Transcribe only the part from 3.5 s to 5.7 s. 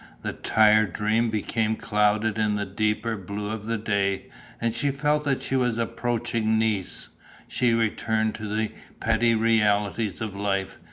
of the day; and she felt that she